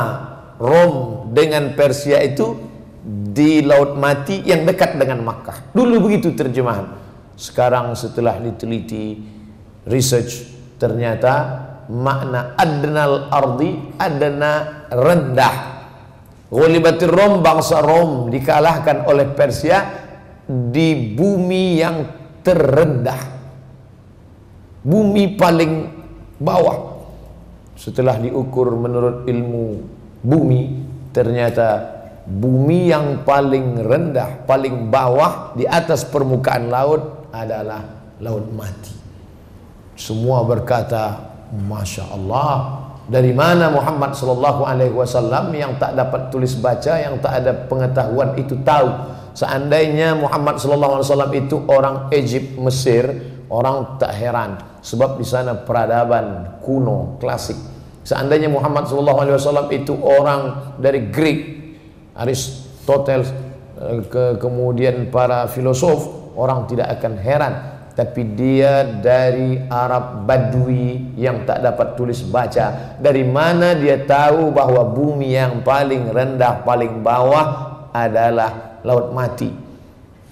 Rom 0.59 1.27
dengan 1.31 1.75
Persia 1.77 2.19
itu 2.23 2.57
di 3.05 3.61
laut 3.61 3.95
mati 3.99 4.41
yang 4.43 4.65
dekat 4.65 4.97
dengan 4.97 5.21
Makkah. 5.21 5.71
Dulu 5.71 6.09
begitu 6.09 6.33
terjemahan. 6.33 6.89
Sekarang 7.35 7.93
setelah 7.93 8.39
diteliti 8.39 9.19
research 9.85 10.47
ternyata 10.79 11.61
makna 11.91 12.55
adnal 12.57 13.29
ardi 13.29 13.75
adna 13.99 14.87
rendah. 14.89 15.55
Ghulibatir 16.49 17.11
Rom 17.11 17.43
bangsa 17.43 17.83
Rom 17.83 18.31
dikalahkan 18.31 19.05
oleh 19.05 19.27
Persia 19.35 20.04
di 20.45 21.17
bumi 21.17 21.81
yang 21.81 21.97
terendah. 22.45 23.21
Bumi 24.85 25.33
paling 25.33 25.73
bawah. 26.37 27.09
Setelah 27.75 28.21
diukur 28.21 28.71
menurut 28.77 29.25
ilmu 29.27 29.65
bumi 30.21 30.61
ternyata 31.11 31.95
bumi 32.25 32.89
yang 32.89 33.21
paling 33.21 33.77
rendah 33.83 34.47
paling 34.49 34.89
bawah 34.89 35.53
di 35.53 35.67
atas 35.67 36.07
permukaan 36.07 36.71
laut 36.71 37.29
adalah 37.35 37.83
laut 38.21 38.47
mati. 38.53 38.93
Semua 39.95 40.45
berkata 40.45 41.33
Masya 41.51 42.03
Allah. 42.13 42.53
Dari 43.05 43.29
mana 43.37 43.69
Muhammad 43.69 44.17
Sallallahu 44.17 44.65
Alaihi 44.65 44.89
Wasallam 44.89 45.53
yang 45.53 45.77
tak 45.77 45.93
dapat 45.93 46.33
tulis 46.33 46.57
baca 46.57 46.97
yang 46.97 47.21
tak 47.21 47.45
ada 47.45 47.53
pengetahuan 47.69 48.33
itu 48.33 48.57
tahu 48.65 48.89
Seandainya 49.35 50.15
Muhammad 50.15 50.55
wasallam 50.63 51.31
itu 51.35 51.59
orang 51.67 52.07
Egypt, 52.15 52.55
Mesir, 52.55 53.03
orang 53.51 53.99
tak 53.99 54.15
heran 54.15 54.55
sebab 54.79 55.19
di 55.19 55.27
sana 55.27 55.59
peradaban 55.59 56.57
kuno, 56.63 57.19
klasik. 57.19 57.59
Seandainya 58.07 58.47
Muhammad 58.47 58.87
wasallam 58.87 59.67
itu 59.75 59.91
orang 59.99 60.71
dari 60.79 61.11
Greek, 61.11 61.39
Aristoteles 62.15 63.27
eh, 63.75 64.07
ke 64.07 64.39
kemudian 64.39 65.11
para 65.11 65.51
filosof, 65.51 66.31
orang 66.39 66.63
tidak 66.71 66.95
akan 66.95 67.13
heran. 67.19 67.53
Tapi 67.95 68.35
dia 68.35 68.83
dari 68.83 69.55
Arab 69.71 70.27
Badui 70.27 71.15
yang 71.15 71.47
tak 71.47 71.63
dapat 71.63 71.95
tulis 71.95 72.27
baca. 72.27 72.99
Dari 72.99 73.23
mana 73.23 73.71
dia 73.71 74.03
tahu 74.03 74.51
bahwa 74.51 74.83
bumi 74.83 75.31
yang 75.31 75.63
paling 75.63 76.11
rendah, 76.11 76.59
paling 76.67 76.99
bawah 76.99 77.47
adalah 77.95 78.74
laut 78.85 79.09
mati. 79.11 79.49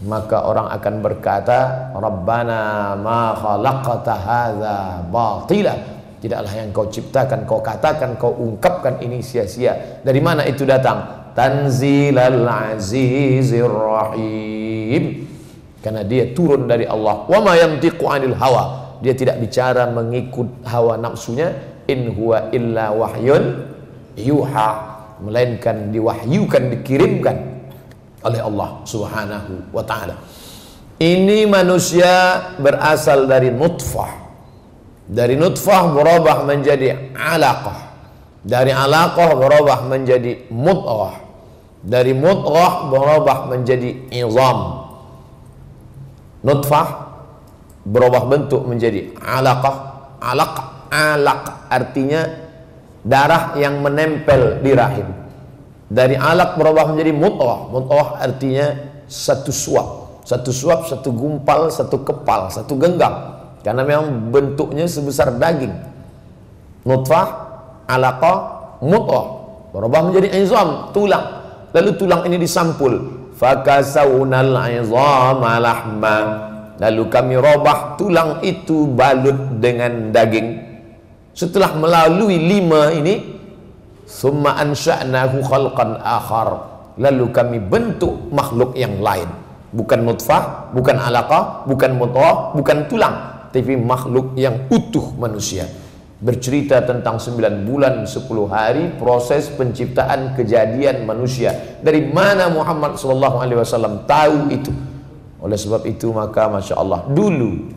Maka 0.04 0.44
orang 0.46 0.68
akan 0.68 0.94
berkata 1.00 1.90
Rabbana 1.96 2.94
ma 3.00 3.34
khalaqta 3.34 4.14
hadza 4.14 4.78
batila. 5.10 5.76
Tidaklah 6.20 6.54
yang 6.56 6.72
kau 6.72 6.88
ciptakan 6.88 7.44
kau 7.44 7.60
katakan 7.60 8.16
kau 8.16 8.32
ungkapkan 8.32 9.00
ini 9.04 9.20
sia-sia. 9.20 10.00
Dari 10.04 10.24
mana 10.24 10.48
itu 10.48 10.64
datang? 10.64 11.32
Tanzilal 11.36 12.48
azizir 12.48 13.68
rahim. 13.68 15.28
Karena 15.84 16.04
dia 16.08 16.32
turun 16.32 16.68
dari 16.68 16.88
Allah. 16.88 17.28
Wa 17.28 17.40
ma 17.44 17.60
yantiqu 17.60 18.08
anil 18.08 18.36
hawa. 18.40 18.96
Dia 19.04 19.12
tidak 19.16 19.40
bicara 19.44 19.92
mengikut 19.92 20.64
hawa 20.64 20.96
nafsunya. 20.96 21.52
In 21.92 22.16
huwa 22.16 22.52
illa 22.56 22.96
wahyun 22.96 23.68
yuha. 24.16 24.70
Melainkan 25.24 25.92
diwahyukan 25.92 26.72
dikirimkan 26.72 27.53
oleh 28.24 28.40
Allah 28.40 28.82
Subhanahu 28.88 29.76
wa 29.76 29.84
taala. 29.84 30.16
Ini 30.98 31.46
manusia 31.46 32.40
berasal 32.58 33.28
dari 33.28 33.52
nutfah. 33.52 34.24
Dari 35.04 35.36
nutfah 35.36 35.92
berubah 35.92 36.48
menjadi 36.48 37.12
alaqah. 37.12 37.92
Dari 38.44 38.72
alaqah 38.72 39.36
berubah 39.36 39.84
menjadi 39.88 40.48
mudghah. 40.48 41.20
Dari 41.84 42.16
mudghah 42.16 42.88
berubah 42.88 43.52
menjadi 43.52 44.08
izam. 44.16 44.88
Nutfah 46.44 46.88
berubah 47.84 48.24
bentuk 48.32 48.64
menjadi 48.64 49.12
alaqah. 49.20 49.76
Alaq 50.24 50.56
alaq 50.88 51.68
artinya 51.68 52.22
darah 53.04 53.60
yang 53.60 53.84
menempel 53.84 54.64
di 54.64 54.72
rahim 54.72 55.23
dari 55.90 56.16
alak 56.16 56.56
berubah 56.60 56.92
menjadi 56.92 57.12
mut'ah. 57.12 57.70
Mut'ah 57.72 58.08
artinya 58.24 58.74
satu 59.08 59.52
suap. 59.52 60.22
Satu 60.24 60.56
suap, 60.56 60.88
satu 60.88 61.12
gumpal, 61.12 61.68
satu 61.68 62.00
kepal, 62.00 62.48
satu 62.48 62.80
genggam. 62.80 63.12
Karena 63.64 63.84
memang 63.84 64.32
bentuknya 64.32 64.88
sebesar 64.88 65.36
daging. 65.36 65.76
Nutfah, 66.88 67.28
alaqah, 67.88 68.38
mut'ah. 68.80 69.26
Berubah 69.76 70.00
menjadi 70.06 70.32
izam, 70.40 70.94
tulang. 70.96 71.44
Lalu 71.74 71.90
tulang 71.98 72.22
ini 72.30 72.38
disampul. 72.38 72.94
Fakasaunal 73.34 74.54
izama 74.70 75.58
lahma. 75.58 76.18
Lalu 76.78 77.04
kami 77.10 77.36
robah 77.38 77.98
tulang 77.98 78.40
itu 78.46 78.86
balut 78.94 79.60
dengan 79.60 80.14
daging. 80.14 80.72
Setelah 81.34 81.74
melalui 81.74 82.38
lima 82.38 82.94
ini, 82.94 83.33
Summa 84.04 84.60
ansha'nahu 84.60 85.40
khalqan 85.44 86.00
akhar. 86.00 86.72
Lalu 87.00 87.26
kami 87.34 87.58
bentuk 87.64 88.30
makhluk 88.30 88.76
yang 88.78 89.00
lain. 89.00 89.26
Bukan 89.74 90.06
nutfah, 90.06 90.70
bukan 90.76 91.02
alaqah, 91.02 91.66
bukan 91.66 91.98
mutah, 91.98 92.54
bukan 92.54 92.86
tulang, 92.86 93.50
tapi 93.50 93.74
makhluk 93.74 94.38
yang 94.38 94.70
utuh 94.70 95.18
manusia. 95.18 95.66
Bercerita 96.24 96.80
tentang 96.86 97.18
9 97.18 97.68
bulan 97.68 98.06
10 98.06 98.48
hari 98.48 98.94
proses 98.96 99.50
penciptaan 99.50 100.38
kejadian 100.38 101.04
manusia. 101.10 101.82
Dari 101.82 102.06
mana 102.06 102.48
Muhammad 102.54 102.96
wasallam 103.02 104.06
tahu 104.06 104.54
itu? 104.54 104.72
Oleh 105.44 105.60
sebab 105.60 105.84
itu 105.84 106.08
maka 106.16 106.48
Masya 106.48 106.80
Allah 106.80 107.04
dulu 107.12 107.68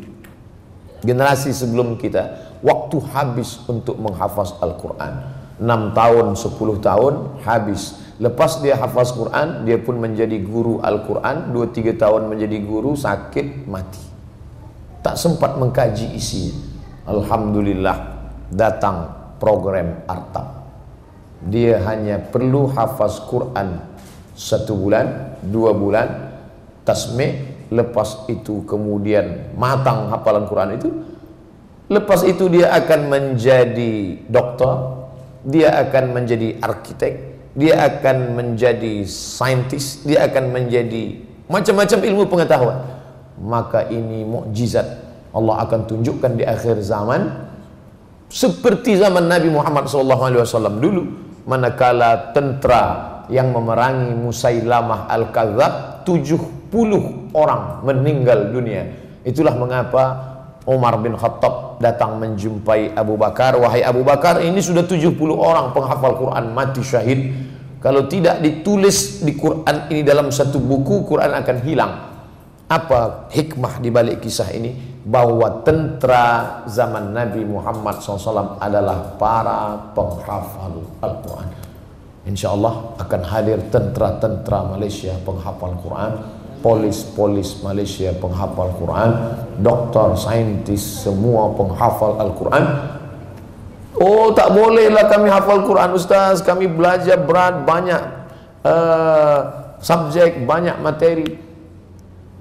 generasi 1.03 1.51
sebelum 1.51 1.99
kita 1.99 2.55
waktu 2.63 3.03
habis 3.11 3.59
untuk 3.67 3.99
menghafaz 3.99 4.55
Al-Quran 4.63 5.46
6 5.57 5.97
tahun, 5.97 6.27
10 6.37 6.79
tahun 6.85 7.15
habis. 7.45 7.97
Lepas 8.17 8.65
dia 8.65 8.81
hafaz 8.81 9.13
Quran, 9.13 9.69
dia 9.69 9.77
pun 9.77 10.01
menjadi 10.01 10.41
guru 10.41 10.81
Al-Quran, 10.81 11.53
2-3 11.53 12.01
tahun 12.01 12.33
menjadi 12.33 12.59
guru, 12.65 12.97
sakit, 12.97 13.69
mati. 13.69 14.01
Tak 15.05 15.21
sempat 15.21 15.61
mengkaji 15.61 16.17
isinya. 16.17 16.57
Alhamdulillah 17.07 17.97
datang 18.51 19.13
program 19.39 20.01
Artab. 20.09 20.65
Dia 21.47 21.79
hanya 21.85 22.19
perlu 22.19 22.73
hafaz 22.73 23.21
Quran 23.29 23.85
satu 24.37 24.77
bulan, 24.77 25.37
dua 25.45 25.77
bulan, 25.77 26.09
tasmih, 26.85 27.57
lepas 27.73 28.29
itu 28.29 28.65
kemudian 28.69 29.57
matang 29.57 30.09
hafalan 30.13 30.49
Quran 30.49 30.71
itu, 30.77 30.89
lepas 31.89 32.25
itu 32.25 32.49
dia 32.53 32.73
akan 32.77 33.01
menjadi 33.13 34.25
doktor, 34.29 34.96
dia 35.47 35.71
akan 35.87 36.11
menjadi 36.11 36.59
arsitek, 36.59 37.15
dia 37.55 37.79
akan 37.87 38.35
menjadi 38.35 39.07
saintis, 39.07 40.03
dia 40.03 40.27
akan 40.27 40.51
menjadi 40.51 41.23
macam-macam 41.47 41.99
ilmu 42.03 42.25
pengetahuan. 42.27 42.79
Maka 43.39 43.87
ini 43.93 44.27
mukjizat 44.27 45.07
Allah 45.31 45.63
akan 45.63 45.87
tunjukkan 45.87 46.41
di 46.41 46.45
akhir 46.49 46.83
zaman 46.83 47.47
seperti 48.27 48.99
zaman 48.99 49.31
Nabi 49.31 49.53
Muhammad 49.53 49.87
SAW 49.87 50.83
dulu 50.83 51.03
manakala 51.47 52.35
tentara 52.35 52.85
yang 53.31 53.55
memerangi 53.55 54.17
Musailamah 54.19 55.07
Al-Kadzab 55.07 56.03
70 56.09 56.73
orang 57.37 57.87
meninggal 57.87 58.51
dunia 58.51 58.91
itulah 59.23 59.55
mengapa 59.55 60.36
Umar 60.67 60.99
bin 60.99 61.15
Khattab 61.15 61.79
datang 61.79 62.19
menjumpai 62.19 62.93
Abu 62.99 63.15
Bakar 63.15 63.55
wahai 63.57 63.87
Abu 63.87 64.03
Bakar 64.03 64.43
ini 64.43 64.59
sudah 64.59 64.83
70 64.83 65.15
orang 65.33 65.71
penghafal 65.71 66.19
Quran 66.19 66.51
mati 66.51 66.83
syahid 66.83 67.21
kalau 67.79 68.11
tidak 68.11 68.43
ditulis 68.43 69.23
di 69.23 69.39
Quran 69.39 69.87
ini 69.95 70.03
dalam 70.03 70.35
satu 70.35 70.59
buku 70.59 71.07
Quran 71.07 71.31
akan 71.39 71.57
hilang 71.63 71.93
apa 72.67 73.31
hikmah 73.31 73.79
di 73.79 73.95
balik 73.95 74.27
kisah 74.27 74.51
ini? 74.51 74.99
Bahwa 75.07 75.63
tentara 75.63 76.67
zaman 76.67 77.15
Nabi 77.15 77.47
Muhammad 77.47 78.03
SAW 78.03 78.59
adalah 78.59 79.15
para 79.15 79.79
penghafal 79.95 80.83
Al-Quran. 80.99 81.47
Insya 82.27 82.51
Allah 82.59 82.91
akan 82.99 83.23
hadir 83.23 83.63
tentara-tentara 83.71 84.67
Malaysia 84.75 85.15
penghafal 85.23 85.79
Quran, 85.79 86.36
polis-polis 86.61 87.61
Malaysia 87.63 88.13
penghafal 88.17 88.73
Quran, 88.77 89.11
doktor, 89.61 90.17
saintis, 90.19 90.83
semua 91.05 91.53
penghafal 91.57 92.21
Al-Quran. 92.21 92.65
Oh 93.97 94.29
tak 94.37 94.53
bolehlah 94.53 95.09
kami 95.09 95.33
hafal 95.33 95.65
Quran 95.65 95.97
Ustaz, 95.97 96.45
kami 96.45 96.69
belajar 96.69 97.17
berat 97.17 97.65
banyak 97.65 98.03
uh, 98.61 99.41
subjek, 99.81 100.45
banyak 100.45 100.77
materi. 100.85 101.25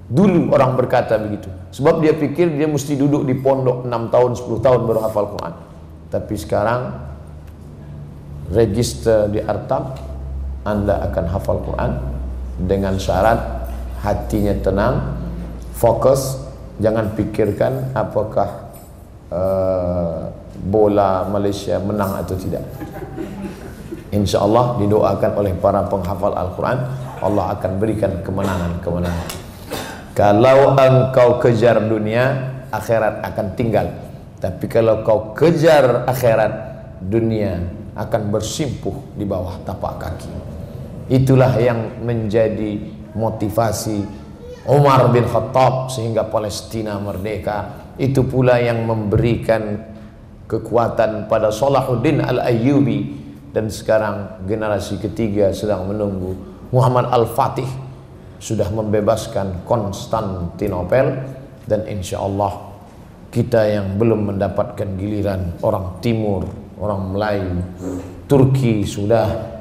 Dulu 0.06 0.52
orang 0.52 0.76
berkata 0.76 1.16
begitu. 1.18 1.48
Sebab 1.72 2.04
dia 2.04 2.12
pikir 2.14 2.54
dia 2.54 2.68
mesti 2.68 2.94
duduk 2.94 3.26
di 3.26 3.34
pondok 3.34 3.88
6 3.88 4.12
tahun, 4.12 4.30
10 4.38 4.64
tahun 4.64 4.80
baru 4.84 5.00
hafal 5.02 5.26
Quran. 5.32 5.54
Tapi 6.12 6.34
sekarang 6.38 6.80
register 8.52 9.26
di 9.26 9.42
Artab 9.42 9.98
Anda 10.62 11.02
akan 11.10 11.24
hafal 11.26 11.58
Quran 11.66 11.92
dengan 12.62 12.94
syarat 13.00 13.65
hatinya 14.00 14.54
tenang, 14.60 15.16
fokus, 15.76 16.42
jangan 16.82 17.12
pikirkan 17.16 17.96
apakah 17.96 18.72
uh, 19.30 20.28
bola 20.66 21.28
Malaysia 21.28 21.76
menang 21.80 22.20
atau 22.20 22.36
tidak. 22.36 22.64
Insya 24.12 24.42
Allah 24.42 24.78
didoakan 24.80 25.32
oleh 25.36 25.52
para 25.58 25.82
penghafal 25.86 26.32
Al-Quran 26.32 26.78
Allah 27.20 27.58
akan 27.58 27.72
berikan 27.82 28.22
kemenangan-kemenangan 28.22 29.46
kalau 30.16 30.72
engkau 30.80 31.36
kejar 31.44 31.76
dunia, 31.76 32.56
akhirat 32.72 33.20
akan 33.20 33.52
tinggal. 33.52 33.92
Tapi 34.40 34.64
kalau 34.64 35.04
kau 35.04 35.36
kejar 35.36 36.08
akhirat, 36.08 36.52
dunia 37.04 37.60
akan 37.92 38.32
bersimpuh 38.32 38.96
di 39.12 39.28
bawah 39.28 39.60
tapak 39.68 40.00
kaki. 40.00 40.32
Itulah 41.12 41.52
yang 41.60 42.00
menjadi 42.00 42.95
motivasi 43.16 44.04
Umar 44.68 45.08
bin 45.08 45.24
Khattab 45.24 45.88
sehingga 45.88 46.28
Palestina 46.28 47.00
merdeka. 47.00 47.88
Itu 47.96 48.28
pula 48.28 48.60
yang 48.60 48.84
memberikan 48.84 49.80
kekuatan 50.44 51.30
pada 51.32 51.48
Salahuddin 51.48 52.20
Al-Ayyubi. 52.20 53.24
Dan 53.56 53.72
sekarang 53.72 54.44
generasi 54.44 55.00
ketiga 55.00 55.48
sedang 55.48 55.88
menunggu 55.88 56.36
Muhammad 56.68 57.08
Al-Fatih 57.08 57.64
sudah 58.36 58.68
membebaskan 58.68 59.64
Konstantinopel. 59.64 61.24
Dan 61.64 61.88
insya 61.88 62.20
Allah 62.20 62.52
kita 63.32 63.64
yang 63.64 63.96
belum 63.96 64.34
mendapatkan 64.34 64.98
giliran 65.00 65.56
orang 65.64 65.98
Timur, 66.04 66.44
orang 66.76 67.16
Melayu, 67.16 67.56
Turki 68.28 68.84
sudah, 68.84 69.56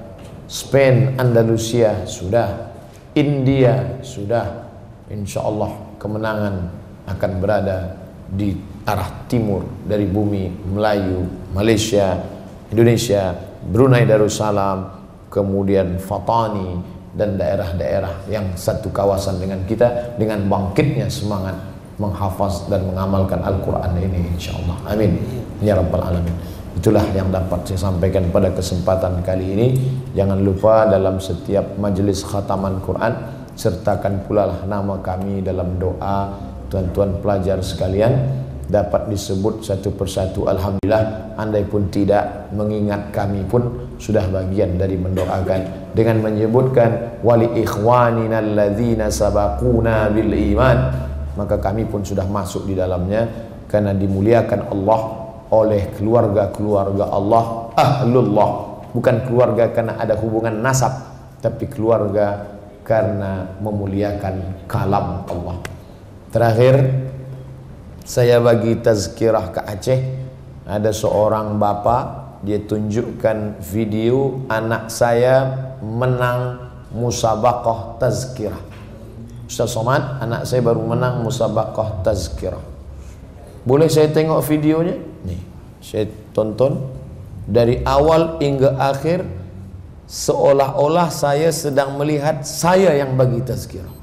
Spain, 0.45 1.15
Andalusia 1.17 2.03
sudah, 2.03 2.74
India 3.15 4.03
sudah, 4.03 4.67
insya 5.07 5.39
Allah 5.39 5.71
kemenangan 5.95 6.67
akan 7.07 7.31
berada 7.39 7.95
di 8.27 8.51
arah 8.83 9.07
timur 9.31 9.63
dari 9.87 10.03
bumi 10.03 10.51
Melayu, 10.67 11.23
Malaysia, 11.55 12.19
Indonesia, 12.67 13.31
Brunei 13.63 14.03
Darussalam, 14.03 14.99
kemudian 15.31 15.95
Fatani, 15.97 16.83
dan 17.15 17.39
daerah-daerah 17.39 18.27
yang 18.27 18.59
satu 18.59 18.91
kawasan 18.91 19.39
dengan 19.39 19.63
kita 19.63 20.19
dengan 20.19 20.43
bangkitnya 20.51 21.07
semangat 21.07 21.55
menghafaz 21.95 22.67
dan 22.67 22.83
mengamalkan 22.83 23.39
Al-Quran 23.39 23.95
ini 23.95 24.35
insyaAllah. 24.35 24.91
Amin. 24.91 25.15
Ya 25.63 25.79
Rabbal 25.79 26.03
Alamin 26.03 26.35
itulah 26.75 27.03
yang 27.15 27.31
dapat 27.31 27.65
saya 27.65 27.89
sampaikan 27.89 28.29
pada 28.29 28.51
kesempatan 28.51 29.23
kali 29.23 29.45
ini. 29.55 29.67
Jangan 30.13 30.39
lupa 30.43 30.85
dalam 30.85 31.17
setiap 31.17 31.79
majelis 31.79 32.21
khataman 32.21 32.83
Quran 32.83 33.13
sertakan 33.55 34.27
pula 34.27 34.51
lah 34.51 34.59
nama 34.67 34.99
kami 34.99 35.41
dalam 35.41 35.79
doa. 35.79 36.35
Tuan-tuan 36.67 37.23
pelajar 37.23 37.63
sekalian 37.63 38.43
dapat 38.67 39.07
disebut 39.07 39.63
satu 39.63 39.95
persatu 39.95 40.45
Alhamdulillah. 40.51 41.37
Andai 41.39 41.63
pun 41.67 41.87
tidak 41.91 42.51
mengingat 42.51 43.11
kami 43.15 43.43
pun 43.47 43.95
sudah 43.95 44.27
bagian 44.27 44.75
dari 44.75 44.99
mendoakan. 44.99 45.91
Dengan 45.95 46.19
menyebutkan 46.19 47.23
wali 47.23 47.47
ikhwanina 47.63 48.43
alladzina 48.43 49.07
sabaquna 49.07 50.11
bil 50.11 50.31
iman 50.31 50.77
maka 51.35 51.59
kami 51.59 51.87
pun 51.87 52.03
sudah 52.03 52.27
masuk 52.27 52.67
di 52.67 52.75
dalamnya. 52.75 53.27
Karena 53.65 53.91
dimuliakan 53.97 54.71
Allah 54.71 55.24
oleh 55.53 55.91
keluarga-keluarga 55.93 57.05
Allah 57.09 57.43
ahlullah. 57.77 58.49
Bukan 58.95 59.27
keluarga 59.27 59.69
karena 59.75 59.99
ada 59.99 60.15
hubungan 60.15 60.55
nasab 60.63 60.95
tapi 61.43 61.67
keluarga 61.67 62.57
karena 62.87 63.59
memuliakan 63.59 64.65
kalam 64.71 65.27
Allah. 65.27 65.57
Terakhir 66.31 66.75
saya 68.05 68.39
bagi 68.39 68.79
tazkirah 68.79 69.45
ke 69.51 69.61
Aceh. 69.65 69.99
Ada 70.65 70.89
seorang 70.89 71.61
bapak 71.61 72.03
dia 72.41 72.57
tunjukkan 72.61 73.61
video 73.61 74.45
anak 74.49 74.89
saya 74.89 75.49
menang 75.81 76.57
musabaqah 76.89 78.01
tazkirah. 78.01 78.61
Ustaz 79.45 79.77
Somad 79.77 80.21
anak 80.21 80.49
saya 80.49 80.65
baru 80.65 80.81
menang 80.81 81.21
musabaqah 81.21 82.01
tazkirah. 82.01 82.61
Boleh 83.65 83.89
saya 83.89 84.09
tengok 84.09 84.41
videonya 84.45 85.14
saya 85.85 86.09
tonton 86.33 86.81
dari 87.45 87.77
awal 87.85 88.41
hingga 88.41 88.73
akhir 88.81 89.21
seolah-olah 90.09 91.13
saya 91.13 91.53
sedang 91.53 91.93
melihat 92.01 92.41
saya 92.41 92.97
yang 92.97 93.13
bagi 93.13 93.45
tazkirah. 93.45 93.93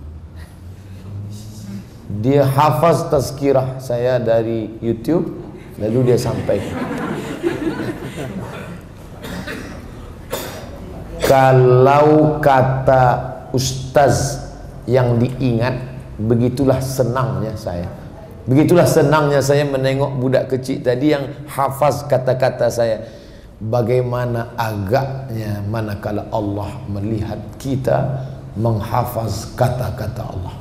Dia 2.22 2.46
hafaz 2.46 3.10
tazkirah 3.10 3.82
saya 3.82 4.22
dari 4.22 4.78
YouTube 4.78 5.42
lalu 5.80 6.12
dia 6.12 6.18
sampaikan 6.20 6.76
kalau 11.24 12.36
kata 12.44 13.04
ustaz 13.56 14.44
yang 14.84 15.16
diingat 15.16 15.80
begitulah 16.20 16.78
senangnya 16.84 17.56
saya 17.56 17.88
begitulah 18.48 18.86
senangnya 18.88 19.40
saya 19.40 19.66
menengok 19.66 20.12
budak 20.18 20.44
kecil 20.50 20.82
tadi 20.82 21.14
yang 21.14 21.24
hafaz 21.46 22.06
kata-kata 22.06 22.68
saya. 22.68 23.04
Bagaimana 23.62 24.58
agaknya 24.58 25.62
manakala 25.70 26.26
Allah 26.34 26.82
melihat 26.90 27.38
kita 27.62 28.26
menghafaz 28.58 29.54
kata-kata 29.54 30.26
Allah? 30.26 30.54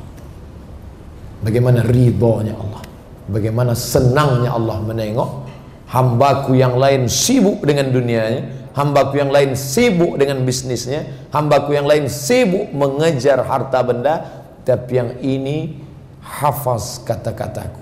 Bagaimana 1.42 1.82
ridhonya 1.82 2.54
Allah? 2.54 2.86
Bagaimana 3.26 3.74
senangnya 3.74 4.54
Allah 4.54 4.78
menengok? 4.86 5.50
Hambaku 5.92 6.56
yang 6.56 6.80
lain 6.80 7.12
sibuk 7.12 7.68
dengan 7.68 7.92
dunianya 7.92 8.72
Hambaku 8.72 9.20
yang 9.20 9.28
lain 9.28 9.60
sibuk 9.60 10.16
dengan 10.16 10.40
bisnisnya 10.48 11.28
Hambaku 11.36 11.76
yang 11.76 11.84
lain 11.84 12.08
sibuk 12.08 12.72
mengejar 12.72 13.44
harta 13.44 13.84
benda 13.84 14.24
Tapi 14.64 14.92
yang 14.96 15.12
ini 15.20 15.76
hafaz 16.24 17.02
kata-kataku. 17.04 17.82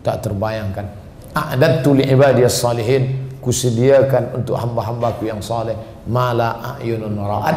Tak 0.00 0.24
terbayangkan. 0.24 0.86
A'adatu 1.30 1.94
li'ibadiyas 1.94 2.58
salihin 2.58 3.30
Kusediakan 3.38 4.42
untuk 4.42 4.58
hamba-hambaku 4.58 5.30
yang 5.30 5.38
saleh 5.38 5.78
Mala 6.10 6.74
a'yunun 6.74 7.14
ra'ad 7.14 7.56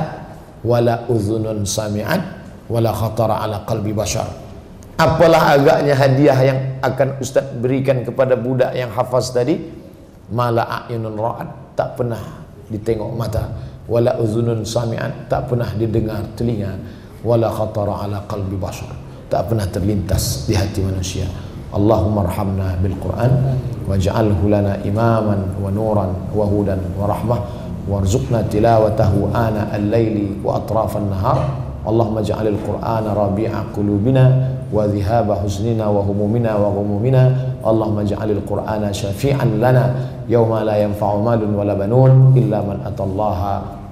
Wala 0.62 1.10
uzunun 1.10 1.66
sami'ad 1.66 2.44
Wala 2.72 2.96
khatara 2.96 3.44
ala 3.44 3.68
qalbi 3.68 3.92
bashar. 3.92 4.26
Apalah 4.96 5.58
agaknya 5.58 5.98
hadiah 5.98 6.40
yang 6.40 6.60
akan 6.80 7.20
Ustaz 7.20 7.44
berikan 7.60 8.06
kepada 8.08 8.40
budak 8.40 8.72
yang 8.72 8.94
hafaz 8.94 9.36
tadi? 9.36 9.60
Mala 10.32 10.64
a'yunun 10.64 11.18
ra'ad, 11.18 11.76
tak 11.76 12.00
pernah 12.00 12.22
ditengok 12.72 13.12
mata. 13.12 13.52
Wala 13.84 14.16
uzunun 14.16 14.64
sami'an, 14.64 15.28
tak 15.28 15.52
pernah 15.52 15.68
didengar 15.76 16.24
telinga. 16.40 16.80
Wala 17.20 17.52
khatara 17.52 18.08
ala 18.08 18.24
qalbi 18.24 18.56
bashar, 18.56 18.96
tak 19.34 19.50
pernah 19.50 19.66
terlintas 19.66 20.46
di 20.46 20.54
hati 20.54 20.86
manusia. 20.86 21.26
اللهم 21.74 22.14
ارحمنا 22.14 22.86
بالقرآن 22.86 23.32
واجعله 23.90 24.40
لنا 24.46 24.86
إماما 24.86 25.58
ونورا 25.58 26.08
وهدى 26.38 26.78
ورحمة 27.02 27.38
وارزقنا 27.90 28.54
تلاوته 28.54 29.14
آناء 29.34 29.70
الليل 29.82 30.46
وأطراف 30.46 30.94
النهار. 31.02 31.40
اللهم 31.90 32.16
اجعل 32.18 32.46
القرآن 32.48 33.06
ربيع 33.10 33.52
قلوبنا 33.74 34.24
وذهاب 34.70 35.28
حزننا 35.34 35.82
وهمومنا 35.82 36.52
وغمومنا. 36.62 37.24
اللهم 37.66 37.98
اجعل 38.06 38.30
القرآن 38.38 38.84
شفيعا 38.94 39.46
لنا 39.58 39.86
يوم 40.30 40.54
لا 40.54 40.78
ينفع 40.78 41.10
مال 41.26 41.42
ولا 41.42 41.74
بنون 41.74 42.38
إلا 42.38 42.62
من 42.70 42.86
أتى 42.86 43.02
الله 43.02 43.40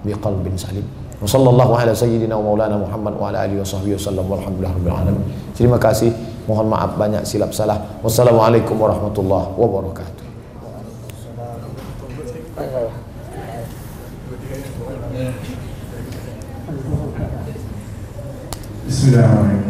بقلب 0.06 0.45
سليم. 0.54 1.00
Wassallallahu 1.21 1.77
ala 1.77 1.93
sayyidina 1.93 2.34
wa 2.34 2.49
maulana 2.49 2.81
Muhammad 2.81 3.13
wa 3.13 3.29
ala 3.29 3.45
alihi 3.45 3.62
wa 3.62 3.67
sahbihi 3.67 3.93
wasallam 3.93 4.25
walhamdulillah 4.25 4.73
rabbil 4.73 4.89
alamin. 4.89 5.25
Terima 5.53 5.77
kasih. 5.77 6.10
Mohon 6.49 6.73
maaf 6.73 6.97
banyak 6.97 7.21
silap 7.29 7.53
salah. 7.53 7.77
Wassalamualaikum 8.01 8.73
warahmatullahi 8.73 9.53
wabarakatuh. 9.53 10.25
Bismillahirrahmanirrahim. 18.89 19.62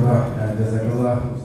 Allah, 0.00 0.20
jazakallah. 0.56 1.16